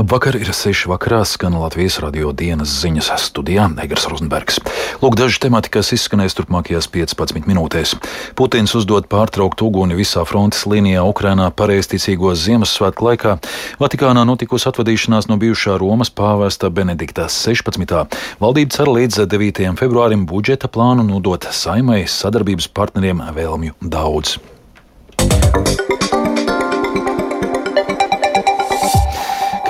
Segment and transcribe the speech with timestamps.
[0.00, 4.56] Labvakar, ir 6 vakarā skan Latvijas radio dienas ziņas studijā Negras Rozenbergs.
[5.02, 7.92] Lūk, daži temati, kas izskanēs turpmākajās 15 minūtēs.
[8.32, 13.34] Putins uzdod pārtraukt uguni visā frontes līnijā Ukrainā pareizticīgos Ziemassvētku laikā.
[13.82, 18.16] Vatikānā notikusi atvadīšanās no bijušā Romas pāvesta Benedikta 16.
[18.40, 19.68] Valdība cer līdz 9.
[19.82, 24.38] februārim budžeta plānu nodot saimai sadarbības partneriem vēlmju daudz.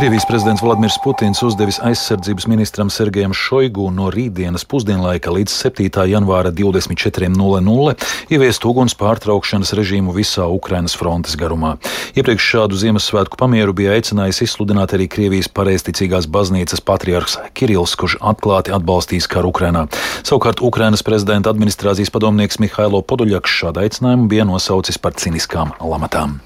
[0.00, 6.06] Krievijas prezidents Vladimirs Putins uzdevis aizsardzības ministram Sergejam Šoigu no rītdienas pusdienlaika līdz 7.
[6.08, 7.92] janvāra 24.00
[8.32, 11.74] ieviest uguns pārtraukšanas režīmu visā Ukrainas frontes garumā.
[12.16, 18.72] Iepriekš šādu Ziemassvētku pamieru bija aicinājis izsludināt arī Krievijas pareizticīgās baznīcas patriarhs Kirills, kurš atklāti
[18.72, 19.84] atbalstīs karu Ukrainā.
[20.24, 26.40] Savukārt Ukrainas prezidenta administrācijas padomnieks Mihailo Poduļaks šādu aicinājumu bija nosaucis par ciniskām lamatām.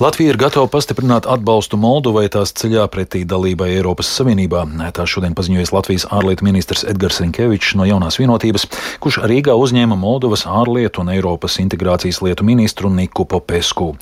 [0.00, 4.64] Latvija ir gatava pastiprināt atbalstu Moldovai tās ceļā pretī dalībai Eiropas Savienībā.
[4.96, 8.66] Tā šodien paziņojas Latvijas ārlietu ministrs Edgars Rinkevičs no jaunās vienotības,
[8.98, 13.92] kurš Rīgā uzņēma Moldovas ārlietu un Eiropas integrācijas lietu ministru Niku Popesku.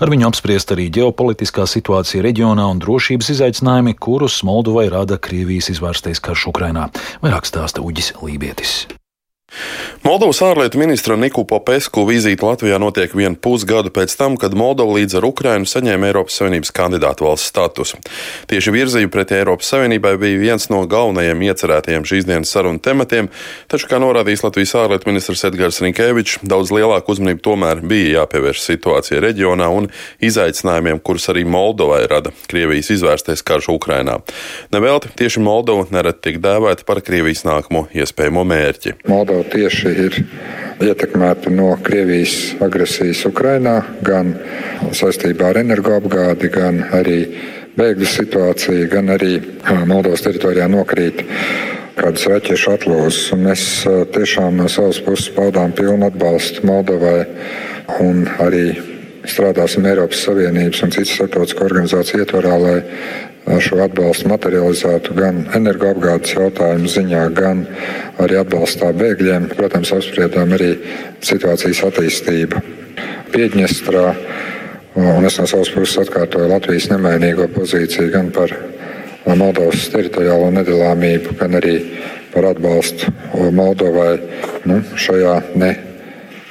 [0.00, 6.24] Ar viņu apspriest arī ģeopolitiskā situācija reģionā un drošības izaicinājumi, kurus Moldovai rada Krievijas izvērstais
[6.24, 6.88] karš Ukrainā.
[7.20, 8.86] Vairāk stāsta Uģis Lībietis.
[10.04, 15.16] Moldovas ārlietu ministra Niku Popesku vizīte Latvijā notiek vienu pusgadu pēc tam, kad Moldova līdz
[15.16, 17.96] ar Ukrainu saņēma Eiropas Savienības kandidātu valsts statusu.
[18.50, 23.30] Tieši virzība pretī Eiropas Savienībai bija viens no galvenajiem iecerētajiem šīs dienas sarunu tematiem,
[23.72, 29.24] taču, kā norādījis Latvijas ārlietu ministrs Edgars Rinkēvičs, daudz lielāku uzmanību tomēr bija jāpievērš situācijai
[29.24, 29.88] reģionā un
[30.20, 34.20] izaicinājumiem, kurus arī Moldovai rada Krievijas izvērstais karš Ukrainā.
[34.68, 38.96] Nevelti tieši Moldova nerad tiek dēvēta par Krievijas nākamo iespējamo mērķi.
[39.08, 40.18] Moldova tieši ir
[40.84, 44.34] ietekmēta no Krievijas agresijas Ukrainā, gan
[44.94, 47.18] saistībā ar energoapgādi, gan arī
[47.78, 49.36] bēgļu situāciju, gan arī
[49.86, 51.24] Moldovas teritorijā nokrīt
[51.98, 53.20] kādas raķešu atlūzas.
[53.38, 53.68] Mēs
[54.14, 57.22] tiešām no savas puses paudām pilnu atbalstu Moldovai
[58.02, 58.93] un arī
[59.28, 66.88] strādāsim Eiropas Savienības un citas starptautiskā organizācija ietvarā, lai šo atbalstu materializētu gan energoapgādes jautājumu
[66.88, 67.64] ziņā, gan
[68.22, 69.50] arī atbalstā bēgļiem.
[69.52, 70.74] Protams, apspriedām arī
[71.24, 72.62] situācijas attīstību
[73.34, 74.06] Piedņestrā.
[74.94, 78.54] Un es no savas puses atkārtoju Latvijas nemainīgo pozīciju gan par
[79.26, 81.74] Moldovas teritoriālo nedalāmību, gan arī
[82.34, 83.10] par atbalstu
[83.56, 84.14] Moldovai
[84.70, 85.74] nu, šajā ne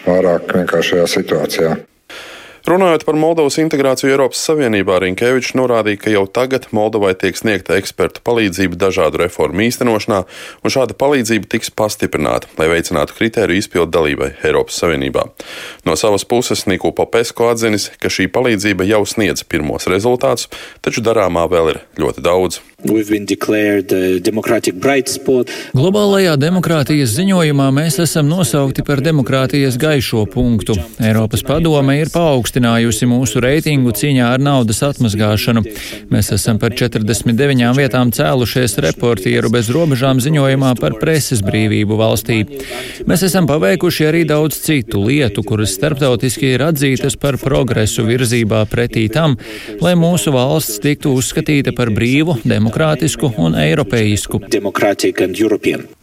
[0.03, 1.73] pārāk vienkāršajā situācijā.
[2.63, 8.23] Runājot par Moldovas integrāciju Eiropas Savienībā, Rinkevičs norādīja, ka jau tagad Moldovai tiek sniegta ekspertu
[8.23, 10.21] palīdzība dažādu reformu īstenošanā,
[10.63, 15.27] un šāda palīdzība tiks pastiprināta, lai veicinātu kritēriju izpildu dalībai Eiropas Savienībā.
[15.83, 20.47] No savas puses Niku Popesko atzinis, ka šī palīdzība jau sniedz pirmos rezultātus,
[20.79, 22.63] taču darāmā vēl ir ļoti daudz.
[25.71, 30.75] Globālajā demokrātijas ziņojumā mēs esam nosaukti par demokrātijas gaišo punktu.
[30.99, 35.63] Eiropas padome ir paaugstinājusi mūsu reitingu cīņā ar naudas atmazgāšanu.
[36.11, 42.41] Mēs esam par 49 vietām cēlušies reportieru bez robežām ziņojumā par preses brīvību valstī.
[43.07, 49.07] Mēs esam paveikuši arī daudz citu lietu, kuras starptautiski ir atzītas par progresu virzībā pretī
[49.13, 49.39] tam,
[49.79, 54.39] lai mūsu valsts tiktu uzskatīta par brīvu, demokrātisku demokrātisku un eiropeisku.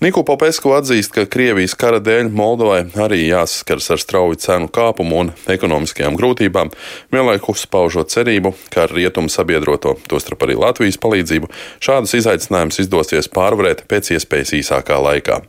[0.00, 5.32] Niku Popesku atzīst, ka Krievijas kara dēļ Moldovai arī jāsaskars ar strauju cenu kāpumu un
[5.50, 6.70] ekonomiskajām grūtībām,
[7.10, 11.50] vienlaikus paužot cerību, ka ar rietumu sabiedroto, tostarp arī Latvijas palīdzību,
[11.82, 15.42] šādus izaicinājumus izdosies pārvarēt pēc iespējas īsākā laikā.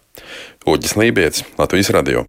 [0.65, 2.25] Uģis Lībijams, Latvijas radio.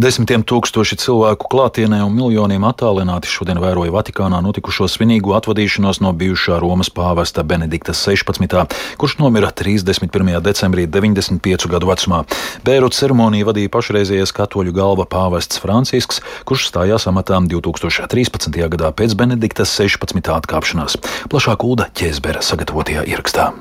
[0.00, 6.56] Desmitiem tūkstoši cilvēku klātienē un miljoniem attālināti šodien vēroja Vatikānā notikušo svinīgu atvadīšanos no bijušā
[6.62, 10.40] Romas pāvesta Benedikta 16., kurš nomira 31.
[10.44, 12.22] decembrī 95 gadu vecumā.
[12.64, 18.56] Bēru ceremoniju vadīja pašreizējais katoļu galva pāvests Francisks, kurš stājās amatām 2013.
[18.72, 20.32] gadā pēc Benedikta 16.
[20.38, 20.96] atkāpšanās.
[21.28, 23.52] Plašāk Ulda Ķēzbera sagatavotajā ierakstā.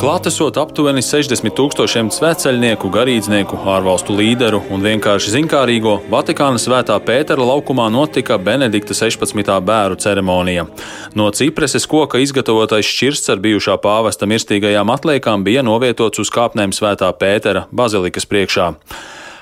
[0.00, 7.90] Klātesot aptuveni 60 tūkstošiem sveceļnieku, garīdznieku, ārvalstu līderu un vienkārši zinkārīgo, Vatikāna svētā Pētera laukumā
[7.92, 9.52] notika Benedikta 16.
[9.60, 10.64] bēru ceremonija.
[11.12, 17.12] No cipreses koka izgatavotais šķirsts ar bijušā pāvesta mirstīgajām atliekām bija novietots uz kāpnēm svētā
[17.20, 18.72] Pētera bazilikas priekšā.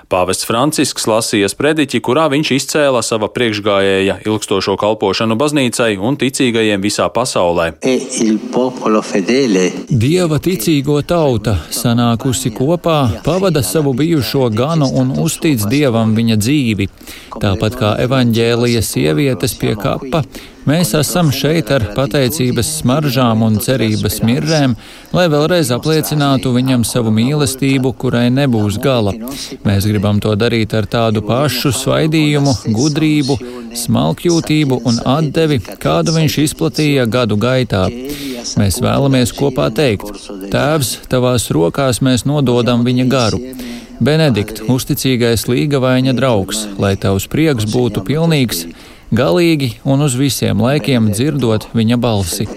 [0.08, 7.10] Pāvests Francisks lasīja sprediķi, kurā viņš izcēla sava priekšgājēja ilgstošo kalpošanu baznīcai un ticīgajiem visā
[7.12, 7.74] pasaulē.
[7.84, 7.98] E
[10.04, 16.88] Dieva ticīgo tauta sanākusi kopā, pavada savu bijušo ganu un uztic Dievam viņa dzīvi.
[17.36, 20.24] Tāpat kā evaņģēlijas sievietes pie kapa,
[20.68, 24.74] Mēs esam šeit ar pateicības smaržām un cerības mirrēm,
[25.16, 29.14] lai vēlreiz apliecinātu viņam savu mīlestību, kurai nebūs gala.
[29.64, 33.38] Mēs gribam to darīt ar tādu pašu svaidījumu, gudrību,
[33.84, 37.86] smalkjūtību un atdevi, kādu viņš izplatīja gadu gaitā.
[38.60, 43.40] Mēs vēlamies kopā teikt: Tēvs, tavās rokās mēs nododam viņa garu.
[43.98, 48.60] Benedikt, uzticīgais līgavaina draugs, lai tavs prieks būtu pilnīgs,
[49.12, 52.48] galīgi un uz visiem laikiem dzirdot viņa balsi.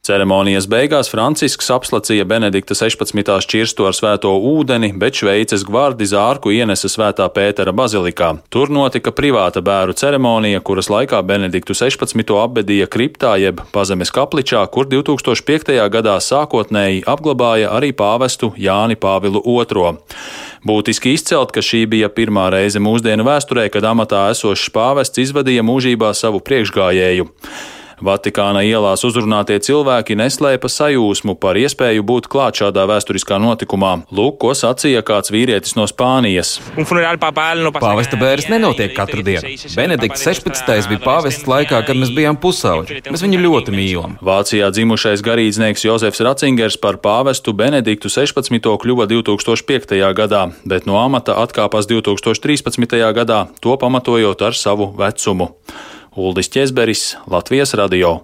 [0.00, 3.34] Ceremonijas beigās Francisks apslacīja Benedikta 16.
[3.44, 8.30] šķirsto ar svēto ūdeni, bet Šveices gvardi zārku ienesa svētā Pētera bazilikā.
[8.48, 12.32] Tur notika privāta bēru ceremonija, kuras laikā Benediktu 16.
[12.32, 15.76] apbedīja kriptā jeb pazemes kapličā, kur 2005.
[15.92, 19.90] gadā sākotnēji apglabāja arī pāvestu Jāni Pāvilu II.
[20.64, 26.14] Būtiski izcelt, ka šī bija pirmā reize mūsdienu vēsturē, kad amatā esošs pāvests izvadīja mūžībā
[26.16, 27.28] savu priekšgājēju.
[28.00, 33.92] Vatikāna ielās uzrunātie cilvēki neslēpa sajūsmu par iespēju būt klāt šādā vēsturiskā notikumā.
[34.16, 36.54] Lūk, ko sacīja kāds vīrietis no Spānijas.
[36.80, 39.52] Pāvesta bērns nenotiek katru dienu.
[39.76, 40.88] Benedikts 16.
[40.88, 43.02] bija pāvests laikā, kad mēs bijām pusauģi.
[43.12, 44.16] Mēs viņu ļoti mīlam.
[44.24, 48.64] Vācijā dzimušais garīdznieks Jozefs Racingers par pāvestu Benediktu 16.
[48.80, 49.96] kļuva 2005.
[50.16, 53.00] gadā, bet no amata atkāpās 2013.
[53.20, 55.52] gadā, to pamatojot ar savu vecumu.
[56.16, 58.20] Uldis Česberis, Latvijas radio.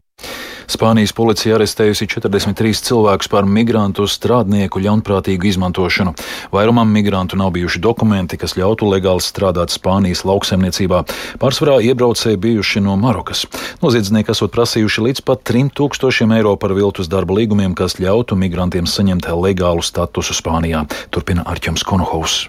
[0.66, 6.16] Spānijas policija arestējusi 43 cilvēkus par migrantu strādnieku ļaunprātīgu izmantošanu.
[6.50, 11.04] Vairumam migrantu nav bijuši dokumenti, kas ļautu legāli strādāt Spānijas lauksaimniecībā.
[11.38, 13.46] Pārsvarā iebraucēji bijuši no Marokas.
[13.84, 19.30] Noziedznieki esot prasījuši līdz pat 3000 eiro par viltus darba līgumiem, kas ļautu migrantiem saņemt
[19.30, 20.88] legālu statusu Spānijā.
[21.14, 22.46] Turpina Arķems Konohaus.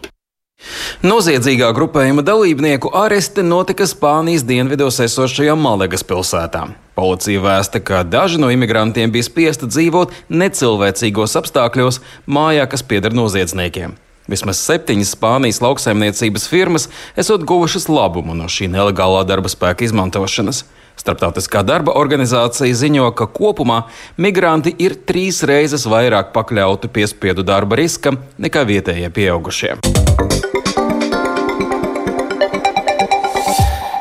[1.05, 6.63] Noziedzīgā grupējuma dalībnieku aresti notika Spānijas dienvidos esošajā Malagas pilsētā.
[6.97, 13.93] Policija vēsta, ka daži no imigrantiem bija spiesti dzīvot necilvēcīgos apstākļos mājā, kas pieder noziedzniekiem.
[14.27, 20.65] Vismaz septiņas Spānijas lauksaimniecības firmas esot guvušas labumu no šī nelegālā darba spēka izmantošanas.
[20.97, 23.83] Starptautiskā darba organizācija ziņo, ka kopumā
[24.17, 29.77] migranti ir trīs reizes vairāk pakļauti piespiedu darba riskam nekā vietējie pieaugušie.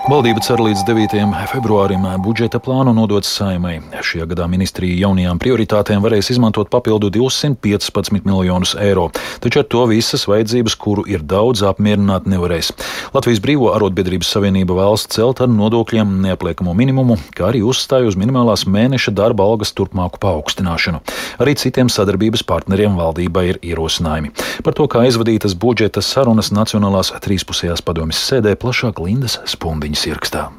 [0.06, 1.18] Valdība cer līdz 9.
[1.50, 3.80] februārim budžeta plānu nodot saimai.
[4.06, 9.08] Šajā gadā ministrija jaunajām prioritātēm varēs izmantot papildu 215 miljonus eiro,
[9.42, 12.70] taču ar to visas vajadzības, kuru ir daudz, apmierināt nevarēs.
[13.16, 18.62] Latvijas Brīvo arotbiedrības savienība vēlas celt ar nodokļiem neapliekamo minimumu, kā arī uzstāj uz minimālās
[18.70, 21.02] mēneša darba algas turpmāku paaugstināšanu.
[21.42, 24.30] Arī citiem sadarbības partneriem valdībai ir ierosinājumi.
[24.62, 30.50] Par to, kā izvadītas budžeta sarunas Nacionālās trīspusējās padomjas sēdē, plašāk Lindas Spundiņa ziņas ierakstā.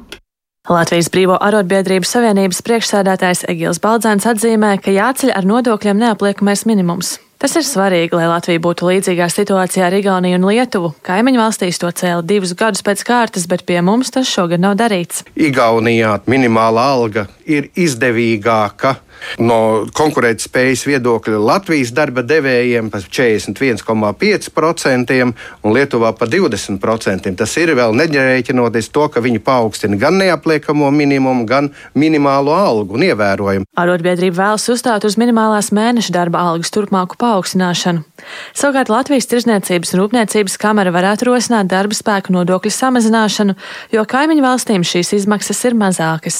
[0.68, 7.16] Latvijas Brīvo arotbiedrības savienības priekšsēdētājs Egils Baldzēns atzīmē, ka jāceļ ar nodokļiem neapliekamais minimums.
[7.38, 10.90] Tas ir svarīgi, lai Latvija būtu līdzīgā situācijā ar Igauniju un Lietuvu.
[11.06, 15.22] Kaimiņu valstīs to cēla divus gadus pēc kārtas, bet pie mums tas šogad nav darīts.
[15.38, 18.96] Igaunijā minimālā alga ir izdevīgāka
[19.42, 19.58] No
[19.96, 25.32] konkurētspējas viedokļa Latvijas darba devējiem par 41,5%
[25.62, 27.36] un Lietuvā par 20%.
[27.38, 31.64] Tas ir vēl neģerēķinoties to, ka viņi paaugstina gan neapliekamo minimumu, gan
[31.98, 33.64] minimālo algu un ievērojumu.
[33.78, 38.00] Arotbiedrība vēlas uzstāt uz minimālās mēneša darba algas turpmāku paaugstināšanu.
[38.58, 43.52] Savukārt Latvijas Tirzniecības un Rūpniecības kamera varētu rosināt darba spēku nodokļu samazināšanu,
[43.94, 46.36] jo kaimiņu valstīm šīs izmaksas ir mazākas.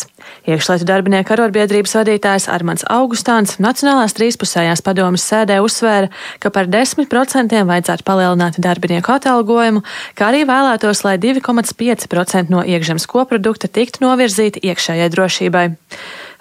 [0.48, 6.08] Iekšlietu darbinieku arotbiedrības vadītājs Armāns Augustāns Nacionālās trīspusējās padomas sēdē uzsvēra,
[6.42, 9.84] ka par 10% vajadzētu palielināt darbinieku atalgojumu,
[10.18, 15.66] kā arī vēlētos, lai 2,5% no iekšzemes koprodukta tiktu novirzīti iekšējai drošībai.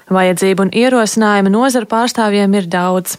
[0.07, 3.17] Vajadzību un ierosinājumu nozaru pārstāvjiem ir daudz.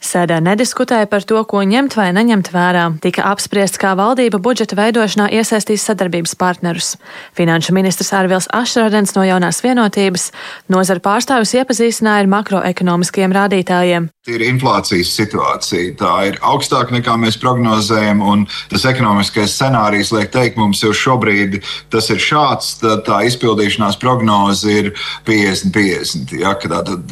[0.00, 2.84] Sēdē nediskutēja par to, ko ņemt vai neņemt vērā.
[3.04, 6.94] Tika apspriests, kā valdība budžeta veidošanā iesaistīs sadarbības partnerus.
[7.38, 10.30] Finanšu ministrs Ārvils Ašradens no jaunās vienotības
[10.72, 14.10] nozara pārstāvis iepazīstināja ar makroekonomiskiem rādītājiem.
[14.28, 15.94] Ir inflācijas situācija.
[15.96, 21.56] Tā ir augstāka nekā mēs prognozējam, un tas ekonomiskais scenārijs liek teikt, mums jau šobrīd
[21.88, 24.90] tas ir šāds, tā, tā izpildīšanās prognoze ir
[25.24, 26.36] 50-50.
[26.36, 26.52] Ja,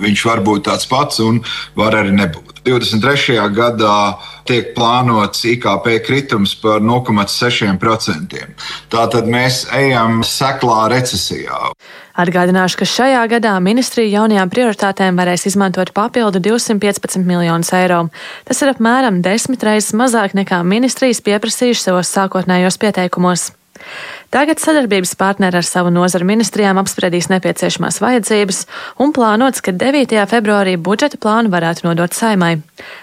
[0.05, 1.41] viņš var būt tāds pats un
[1.81, 2.61] var arī nebūt.
[2.69, 3.41] 23.
[3.57, 3.97] gadā
[4.49, 8.45] tiek plānots IKP kritums par 0,6%.
[8.93, 11.73] Tātad mēs ejam seklā recesijā.
[12.19, 18.09] Atgādināšu, ka šajā gadā ministrija jaunajām prioritātēm varēs izmantot papildu 215 miljonus eiro.
[18.49, 23.53] Tas ir apmēram desmit reizes mazāk nekā ministrijas pieprasījuši savos sākotnējos pieteikumos.
[24.35, 28.65] Tagad sadarbības partneri ar savu nozaru ministrijām apspriedīs nepieciešamās vajadzības
[29.03, 30.19] un plānots, ka 9.
[30.31, 32.59] februārī budžeta plānu varētu nodot saimai.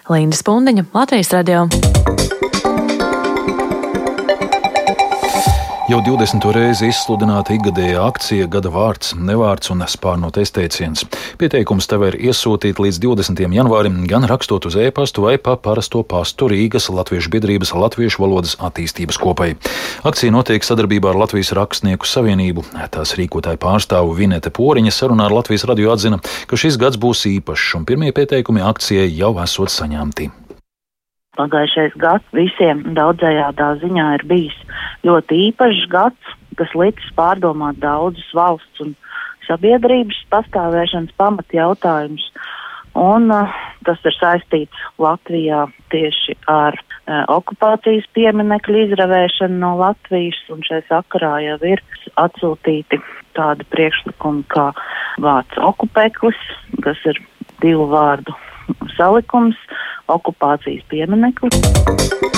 [0.09, 1.65] Linda Spundiņa, Latvijas radio.
[5.85, 6.41] Jau 20.
[6.49, 11.03] reizi izsludināta ikgadējā akcija Gada vārds, nevārds un spārnotais teiciens.
[11.37, 13.43] Pieteikums tev ir iesūtīt līdz 20.
[13.53, 19.19] janvārim, gan rakstot uz e-pastu vai pa parasto pastu Rīgas Latviešu biedrības Latviešu valodas attīstības
[19.21, 19.51] kopai.
[20.09, 22.63] Akcija notiek sadarbībā ar Latvijas rakstnieku savienību.
[22.95, 26.17] Tās rīkotāja pārstāvu Vinete Poriņa sarunā ar Latvijas radio atzina,
[26.49, 30.31] ka šis gads būs īpašs un pirmie pieteikumi akcijai jau esot saņemti.
[31.35, 34.57] Pagājušais gads visiem daudzējādā ziņā ir bijis
[35.07, 38.93] ļoti īpašs gads, kas licis pārdomāt daudzus valsts un
[39.47, 42.29] sabiedrības pastāvēšanas pamatjautājumus.
[42.95, 43.51] Un, uh,
[43.83, 51.59] tas ir saistīts Latvijā tieši ar uh, okupācijas pieminekļu izravēšanu no Latvijas, šai sakarā jau
[51.67, 51.83] ir
[52.23, 53.01] atsūtīti
[53.35, 54.69] tādi priekšlikumi kā
[55.19, 56.39] vārds okupeklis,
[56.85, 57.19] kas ir
[57.59, 58.35] divu vārdu
[58.95, 59.59] salikums,
[60.07, 62.34] okupācijas piemineklis.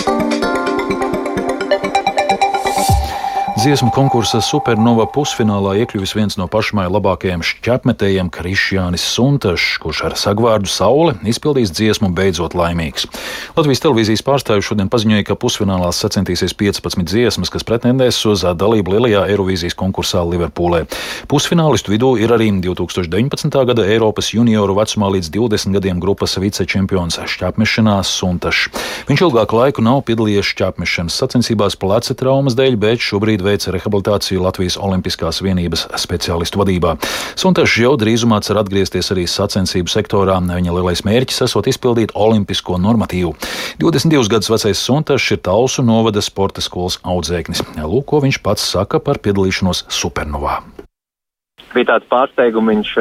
[3.68, 10.72] Dziesmu konkursa Supernova pusfinālā iekļuvis viens no pašmai labākajiem šķepmetējiem Krišjānis Suntašs, kurš ar sagvārdu
[10.72, 13.10] Saule izpildīs dziesmu Beidzot laimīgs.
[13.58, 19.26] Latvijas televīzijas pārstāvju šodien paziņoja, ka pusfinālā sacentīsies 15 dziesmas, kas pretendēs uz dalību lielajā
[19.34, 20.86] Eirovīzijas konkursā Liverpoolē.
[21.28, 23.52] Pusfinālistu vidū ir arī 2019.
[23.68, 28.72] gada Eiropas junioru vecumā līdz 20 gadiem grupas vicečempions šķepmešanā Suntašs.
[29.12, 34.78] Viņš ilgāku laiku nav piedalījies šķepmešanas sacensībās pleca traumas dēļ, bet šobrīd veica rehabilitāciju Latvijas
[34.78, 36.96] Olimpiskās vienības speciālistu vadībā.
[37.40, 40.38] Suntašs jau drīzumā cer atgriezties arī sacensību sektorā.
[40.38, 43.34] Viņa lielais mērķis esot izpildīt olimpisko normatīvu.
[43.82, 47.64] 22 gadus vecais Suntašs ir Talsu novada sporta skolas audzēknis.
[47.82, 50.62] Lūk, ko viņš pats saka par piedalīšanos Supernovā
[51.76, 52.70] bija tāds pārsteigums.
[52.72, 52.92] Viņš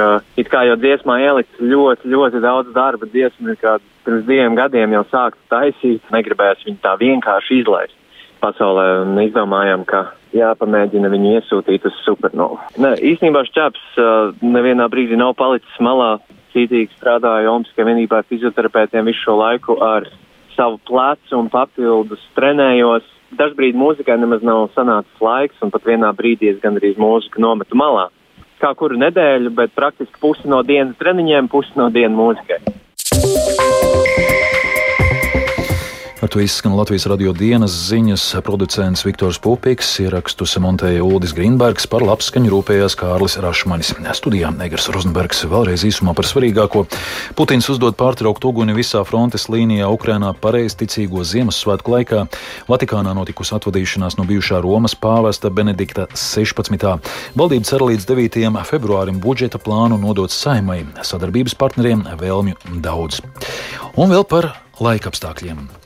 [0.43, 3.09] it kā jau dziesmā ieliks ļoti, ļoti daudz darba.
[3.09, 6.03] Dziesma ir kā pirms diviem gadiem jau sākta taisīt.
[6.13, 7.97] Negribēs viņu tā vienkārši izlaist
[8.43, 10.05] pasaulē un izdomājām, ka
[10.37, 12.59] jāpamēģina viņu iesūtīt uz supernovu.
[12.83, 16.17] Ne, īstenībā šķēps uh, nevienā brīdī nav palicis malā.
[16.57, 20.07] Cītīgi strādāju Olimpiskajā vienībā ar fizioterapeitiem visu šo laiku ar
[20.57, 23.05] savu plecu un papildus trenējos.
[23.37, 28.09] Dažbrīd mūzikai nemaz nav sanācis laiks, un pat vienā brīdī es gandrīz mūziku nometu malā.
[28.63, 32.86] Kā kuru nedēļu, bet praktiski pusi no dienas treniņiem, pusi no dienas mūzikai.
[36.27, 42.03] Ar to izskan Latvijas radio dienas ziņas producents Viktors Pupiks, ierakstus montēja Uldis Grīnbergs, par
[42.03, 43.93] labskaņu rūpējās Kārlis Rašmanis.
[44.19, 46.83] Studijā Negars Rozenbergs vēlreiz īsumā par svarīgāko.
[47.39, 52.27] Putins uzdod pārtraukt uguni visā frontes līnijā Ukrainā pareizticīgo Ziemassvētku laikā.
[52.67, 56.91] Vatikānā notikusi atvadīšanās no bijušā Romas pāvesta Benedikta 16.
[57.39, 58.51] Valdība cer līdz 9.
[58.67, 60.83] februārim budžeta plānu nodot saimai.
[61.07, 63.23] Sadarbības partneriem vēlmju daudz.
[63.95, 65.86] Un vēl par laikapstākļiem.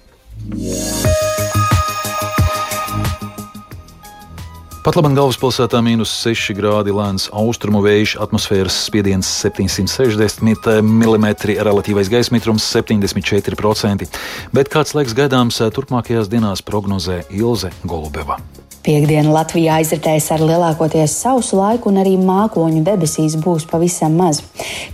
[4.81, 11.27] Pat labi galvaspilsētā mīnus 6 grādi lēns austrumu vējš, atmosfēras spiediens 760 mm,
[11.61, 14.09] relatīvais gaisa mitrums 74%,
[14.57, 18.41] bet kāds laiks gaidāms turpmākajās dienās prognozē Ilze Golubeva.
[18.81, 24.39] Piektdiena Latvijā aizritēs ar lielākoties sausu laiku, un arī mākoņu debesīs būs pavisam maz.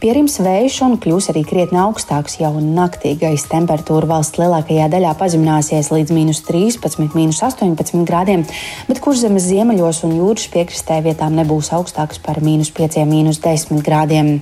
[0.02, 3.12] Pierims vējš un kļūs arī krietni augstāks jau naktī.
[3.20, 8.42] Gaisa temperatūra valsts lielākajā daļā pazemināsies līdz minus 13, minus 18 grādiem,
[8.88, 14.32] bet kurzemes ziemeļos un jūras piekrastē vietām nebūs augstāks par minus 5, minus 10 grādiem.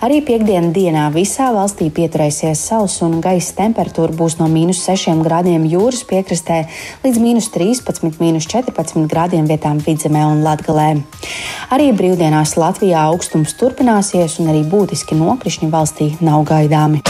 [0.00, 5.68] Arī piekdienas dienā visā valstī pieturēsies sauss un gaisa temperatūra būs no minus 6 grādiem
[5.68, 6.64] jūras piekrastē
[7.04, 8.77] līdz minus 13, minus 14.
[8.78, 10.88] 14 grādiem vietām vidzemē un latgalē.
[11.74, 17.02] Arī brīvdienās Latvijā augstums turpināsies un arī būtiski nokrišņi valstī nav gaidāmi.